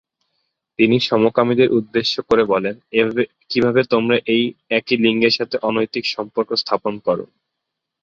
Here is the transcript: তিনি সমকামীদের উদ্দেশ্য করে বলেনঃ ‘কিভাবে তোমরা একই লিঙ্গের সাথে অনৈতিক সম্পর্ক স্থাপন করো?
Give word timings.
তিনি 0.79 0.97
সমকামীদের 1.09 1.69
উদ্দেশ্য 1.79 2.15
করে 2.29 2.43
বলেনঃ 2.51 2.79
‘কিভাবে 3.51 3.81
তোমরা 3.93 4.17
একই 4.77 4.95
লিঙ্গের 5.03 5.33
সাথে 5.37 5.55
অনৈতিক 5.69 6.05
সম্পর্ক 6.15 6.49
স্থাপন 6.61 6.93
করো? 7.07 7.25